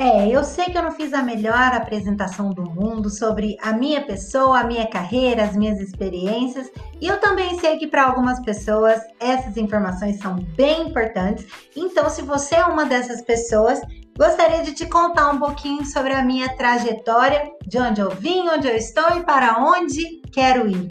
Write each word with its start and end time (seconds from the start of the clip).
É, 0.00 0.28
eu 0.28 0.44
sei 0.44 0.66
que 0.66 0.78
eu 0.78 0.82
não 0.82 0.92
fiz 0.92 1.12
a 1.12 1.24
melhor 1.24 1.72
apresentação 1.74 2.50
do 2.50 2.62
mundo 2.62 3.10
sobre 3.10 3.56
a 3.60 3.72
minha 3.72 4.00
pessoa, 4.00 4.60
a 4.60 4.64
minha 4.64 4.86
carreira, 4.86 5.42
as 5.42 5.56
minhas 5.56 5.80
experiências, 5.80 6.70
e 7.00 7.08
eu 7.08 7.18
também 7.18 7.58
sei 7.58 7.78
que 7.78 7.88
para 7.88 8.04
algumas 8.04 8.38
pessoas 8.44 9.00
essas 9.18 9.56
informações 9.56 10.20
são 10.20 10.36
bem 10.56 10.90
importantes. 10.90 11.44
Então, 11.74 12.08
se 12.08 12.22
você 12.22 12.54
é 12.54 12.64
uma 12.64 12.86
dessas 12.86 13.22
pessoas, 13.22 13.80
gostaria 14.18 14.64
de 14.64 14.74
te 14.74 14.84
contar 14.84 15.30
um 15.30 15.38
pouquinho 15.38 15.86
sobre 15.86 16.12
a 16.12 16.24
minha 16.24 16.48
trajetória, 16.56 17.52
de 17.64 17.78
onde 17.78 18.00
eu 18.00 18.10
vim, 18.10 18.48
onde 18.48 18.66
eu 18.66 18.74
estou 18.74 19.16
e 19.16 19.22
para 19.22 19.62
onde 19.62 20.20
quero 20.32 20.68
ir. 20.68 20.90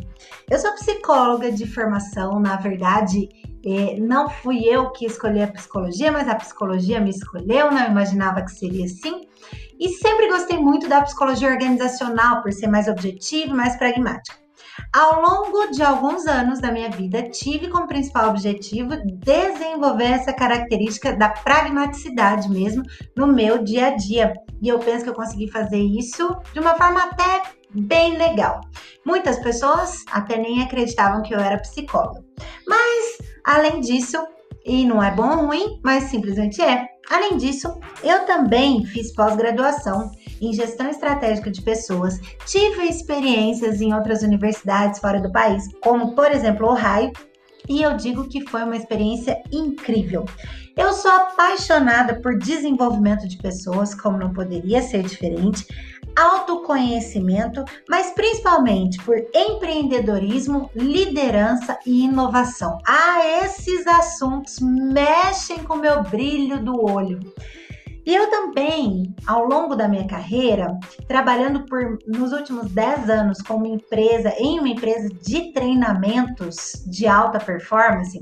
Eu 0.49 0.57
sou 0.57 0.73
psicóloga 0.75 1.51
de 1.51 1.67
formação, 1.67 2.39
na 2.39 2.55
verdade, 2.55 3.27
não 3.99 4.29
fui 4.29 4.63
eu 4.63 4.91
que 4.91 5.05
escolhi 5.05 5.43
a 5.43 5.51
psicologia, 5.51 6.09
mas 6.09 6.29
a 6.29 6.35
psicologia 6.35 7.01
me 7.01 7.09
escolheu, 7.09 7.69
não 7.69 7.85
imaginava 7.85 8.41
que 8.41 8.51
seria 8.51 8.85
assim. 8.85 9.27
E 9.77 9.89
sempre 9.89 10.29
gostei 10.29 10.57
muito 10.57 10.87
da 10.87 11.01
psicologia 11.01 11.49
organizacional, 11.49 12.41
por 12.41 12.53
ser 12.53 12.67
mais 12.67 12.87
objetiva 12.87 13.51
e 13.51 13.57
mais 13.57 13.75
pragmática. 13.75 14.46
Ao 14.93 15.21
longo 15.21 15.71
de 15.71 15.83
alguns 15.83 16.25
anos 16.25 16.59
da 16.59 16.71
minha 16.71 16.89
vida, 16.89 17.23
tive 17.29 17.69
como 17.69 17.87
principal 17.87 18.29
objetivo 18.29 18.95
desenvolver 19.05 20.11
essa 20.11 20.33
característica 20.33 21.15
da 21.15 21.29
pragmaticidade 21.29 22.49
mesmo 22.49 22.83
no 23.15 23.27
meu 23.27 23.63
dia 23.63 23.87
a 23.87 23.95
dia. 23.95 24.33
E 24.61 24.67
eu 24.67 24.79
penso 24.79 25.03
que 25.03 25.09
eu 25.09 25.15
consegui 25.15 25.51
fazer 25.51 25.79
isso 25.79 26.35
de 26.53 26.59
uma 26.59 26.75
forma 26.75 27.03
até 27.03 27.43
bem 27.73 28.17
legal. 28.17 28.61
Muitas 29.05 29.39
pessoas 29.39 30.03
até 30.11 30.37
nem 30.37 30.63
acreditavam 30.63 31.21
que 31.21 31.33
eu 31.33 31.39
era 31.39 31.59
psicóloga. 31.59 32.23
Mas, 32.67 33.17
além 33.45 33.81
disso, 33.81 34.17
e 34.65 34.85
não 34.85 35.01
é 35.01 35.11
bom 35.11 35.29
ou 35.29 35.45
ruim, 35.47 35.79
mas 35.83 36.05
simplesmente 36.05 36.61
é. 36.61 36.96
Além 37.09 37.37
disso, 37.37 37.79
eu 38.03 38.25
também 38.25 38.85
fiz 38.85 39.13
pós-graduação 39.13 40.11
em 40.41 40.53
gestão 40.53 40.89
estratégica 40.89 41.49
de 41.49 41.61
pessoas, 41.61 42.19
tive 42.45 42.83
experiências 42.83 43.81
em 43.81 43.93
outras 43.93 44.23
universidades 44.23 44.99
fora 44.99 45.19
do 45.19 45.31
país, 45.31 45.63
como 45.81 46.15
por 46.15 46.29
exemplo 46.31 46.67
Ohio, 46.67 47.11
e 47.67 47.81
eu 47.81 47.95
digo 47.95 48.27
que 48.27 48.47
foi 48.47 48.63
uma 48.63 48.75
experiência 48.75 49.41
incrível. 49.51 50.25
Eu 50.75 50.93
sou 50.93 51.11
apaixonada 51.11 52.21
por 52.21 52.37
desenvolvimento 52.37 53.27
de 53.27 53.37
pessoas, 53.37 53.95
como 53.95 54.17
não 54.17 54.31
poderia 54.31 54.81
ser 54.81 55.03
diferente, 55.03 55.65
autoconhecimento, 56.15 57.63
mas 57.87 58.11
principalmente 58.11 59.01
por 59.03 59.15
empreendedorismo, 59.33 60.69
liderança 60.75 61.77
e 61.85 62.05
inovação. 62.05 62.79
Ah, 62.87 63.19
esses 63.43 63.85
assuntos 63.85 64.59
mexem 64.59 65.59
com 65.63 65.75
o 65.75 65.79
meu 65.79 66.03
brilho 66.03 66.63
do 66.63 66.83
olho. 66.83 67.19
E 68.07 68.15
eu 68.15 68.29
também, 68.29 69.13
ao 69.27 69.43
longo 69.43 69.75
da 69.75 69.85
minha 69.85 70.07
carreira, 70.07 70.79
trabalhando 71.09 71.65
por 71.65 71.99
nos 72.07 72.31
últimos 72.31 72.71
10 72.71 73.09
anos 73.09 73.41
como 73.41 73.65
empresa, 73.65 74.33
em 74.39 74.59
uma 74.59 74.69
empresa 74.69 75.09
de 75.09 75.51
treinamentos 75.51 76.85
de 76.87 77.05
alta 77.05 77.37
performance, 77.37 78.17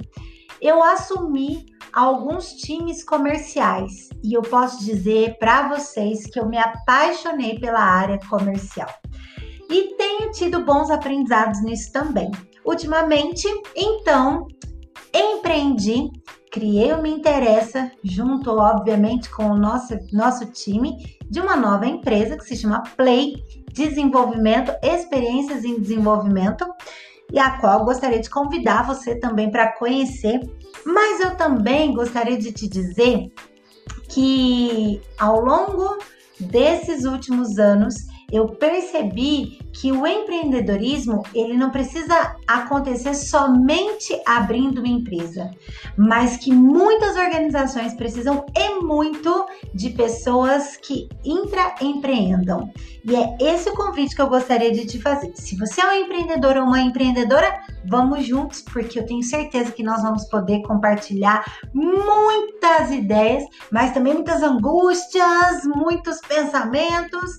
eu 0.60 0.84
assumi 0.84 1.68
alguns 1.94 2.54
times 2.54 3.04
comerciais 3.04 4.10
e 4.24 4.34
eu 4.34 4.42
posso 4.42 4.84
dizer 4.84 5.38
para 5.38 5.68
vocês 5.68 6.26
que 6.26 6.40
eu 6.40 6.50
me 6.50 6.58
apaixonei 6.58 7.60
pela 7.60 7.80
área 7.80 8.20
comercial. 8.28 8.90
E 9.70 9.96
tenho 9.98 10.32
tido 10.32 10.66
bons 10.66 10.90
aprendizados 10.90 11.62
nisso 11.62 11.92
também. 11.92 12.32
Ultimamente, 12.66 13.48
então, 13.76 14.48
empreendi 15.14 16.10
criei 16.56 16.94
o 16.94 17.02
Me 17.02 17.10
Interessa, 17.10 17.92
junto, 18.02 18.50
obviamente, 18.50 19.30
com 19.30 19.48
o 19.48 19.58
nosso, 19.58 19.94
nosso 20.14 20.46
time, 20.46 21.18
de 21.30 21.42
uma 21.42 21.58
nova 21.58 21.86
empresa 21.86 22.38
que 22.38 22.46
se 22.46 22.56
chama 22.56 22.82
Play 22.96 23.44
Desenvolvimento, 23.74 24.72
Experiências 24.82 25.66
em 25.66 25.78
Desenvolvimento, 25.78 26.66
e 27.30 27.38
a 27.38 27.58
qual 27.60 27.84
gostaria 27.84 28.22
de 28.22 28.30
convidar 28.30 28.88
você 28.88 29.20
também 29.20 29.52
para 29.52 29.74
conhecer. 29.74 30.40
Mas 30.86 31.20
eu 31.20 31.36
também 31.36 31.94
gostaria 31.94 32.38
de 32.38 32.54
te 32.54 32.70
dizer 32.70 33.34
que 34.08 35.02
ao 35.20 35.42
longo 35.42 35.98
desses 36.40 37.04
últimos 37.04 37.60
anos 37.60 37.96
eu 38.32 38.48
percebi 38.48 39.60
que 39.74 39.92
o 39.92 40.08
empreendedorismo 40.08 41.24
ele 41.34 41.54
não 41.56 41.70
precisa 41.70 42.36
acontecer 42.48 43.14
somente 43.14 44.20
abrindo 44.26 44.80
uma 44.80 44.88
empresa, 44.88 45.52
mas 45.98 46.38
que 46.38 46.52
muitas 46.52 47.16
organizações 47.18 47.94
precisam 47.94 48.46
e 48.56 48.82
muito 48.82 49.46
de 49.74 49.90
pessoas 49.92 50.78
que 50.78 51.10
intraempreendam. 51.24 52.72
E 53.04 53.16
é 53.16 53.38
esse 53.40 53.70
o 53.70 53.76
convite 53.76 54.16
que 54.16 54.22
eu 54.22 54.30
gostaria 54.30 54.72
de 54.72 54.86
te 54.86 55.00
fazer. 55.00 55.32
Se 55.36 55.56
você 55.58 55.82
é 55.82 55.86
um 55.86 56.06
empreendedor 56.06 56.58
ou 56.58 56.64
uma 56.64 56.82
empreendedora, 56.82 57.60
vamos 57.86 58.26
juntos, 58.26 58.62
porque 58.62 58.98
eu 58.98 59.06
tenho 59.06 59.22
certeza 59.22 59.72
que 59.72 59.84
nós 59.84 60.02
vamos 60.02 60.26
poder 60.26 60.62
compartilhar 60.64 61.46
muitas 61.74 62.92
ideias, 62.92 63.44
mas 63.72 63.94
também 63.94 64.14
muitas 64.14 64.42
angústias, 64.42 65.64
muitos 65.66 66.20
pensamentos 66.22 67.38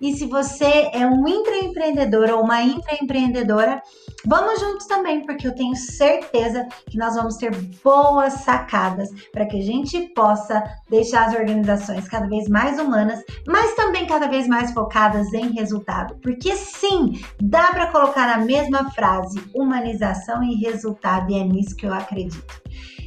e 0.00 0.14
se 0.14 0.26
você 0.26 0.90
é 0.92 1.06
um 1.06 1.26
intraempreendedor 1.26 2.30
ou 2.30 2.42
uma 2.42 2.62
intraempreendedora, 2.62 3.82
vamos 4.26 4.60
juntos 4.60 4.86
também, 4.86 5.24
porque 5.24 5.46
eu 5.46 5.54
tenho 5.54 5.74
certeza 5.76 6.66
que 6.88 6.98
nós 6.98 7.14
vamos 7.14 7.36
ter 7.36 7.54
boas 7.82 8.32
sacadas 8.34 9.08
para 9.32 9.46
que 9.46 9.58
a 9.58 9.62
gente 9.62 10.00
possa 10.14 10.62
deixar 10.88 11.28
as 11.28 11.34
organizações 11.34 12.08
cada 12.08 12.26
vez 12.26 12.48
mais 12.48 12.78
humanas, 12.78 13.22
mas 13.46 13.74
também 13.74 14.06
cada 14.06 14.26
vez 14.26 14.46
mais 14.46 14.72
focadas 14.72 15.32
em 15.32 15.52
resultado. 15.52 16.16
Porque 16.22 16.54
sim, 16.56 17.20
dá 17.40 17.68
para 17.72 17.90
colocar 17.90 18.26
na 18.26 18.44
mesma 18.44 18.90
frase 18.90 19.42
humanização 19.54 20.42
e 20.42 20.54
resultado, 20.56 21.30
e 21.30 21.38
é 21.38 21.44
nisso 21.44 21.76
que 21.76 21.86
eu 21.86 21.94
acredito. 21.94 22.62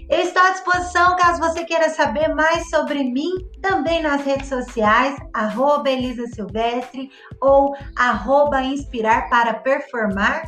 Eu 0.09 0.19
estou 0.22 0.41
à 0.41 0.51
disposição 0.51 1.18
caso 1.18 1.41
você 1.41 1.66
queira 1.66 1.90
saber 1.90 2.34
mais 2.34 2.69
sobre 2.69 3.03
mim, 3.03 3.29
também 3.62 4.01
nas 4.01 4.23
redes 4.23 4.47
sociais, 4.47 5.18
arroba 5.34 5.90
Elisa 5.90 6.25
Silvestre 6.28 7.12
ou 7.41 7.75
arroba 7.97 8.62
Inspirar 8.62 9.29
para 9.29 9.56
Performar. 9.56 10.44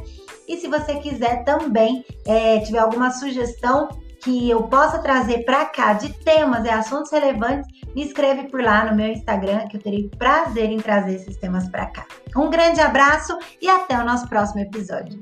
E 0.48 0.56
se 0.56 0.68
você 0.68 0.96
quiser 0.96 1.44
também, 1.44 2.06
é, 2.26 2.60
tiver 2.60 2.80
alguma 2.80 3.12
sugestão 3.12 3.90
que 4.24 4.50
eu 4.50 4.64
possa 4.64 5.00
trazer 5.00 5.44
para 5.44 5.66
cá 5.66 5.94
de 5.94 6.14
temas 6.24 6.66
e 6.66 6.70
assuntos 6.70 7.12
relevantes, 7.12 7.68
me 7.94 8.04
escreve 8.04 8.48
por 8.48 8.62
lá 8.62 8.86
no 8.86 8.96
meu 8.96 9.08
Instagram, 9.08 9.68
que 9.68 9.78
eu 9.78 9.82
terei 9.82 10.10
prazer 10.18 10.70
em 10.72 10.78
trazer 10.78 11.16
esses 11.16 11.36
temas 11.38 11.68
para 11.70 11.86
cá. 11.88 12.06
Um 12.36 12.50
grande 12.50 12.80
abraço 12.80 13.38
e 13.62 13.68
até 13.68 13.98
o 13.98 14.06
nosso 14.06 14.28
próximo 14.30 14.62
episódio. 14.62 15.20